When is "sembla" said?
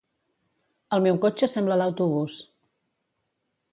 1.53-1.77